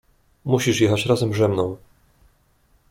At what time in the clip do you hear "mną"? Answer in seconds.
1.47-1.77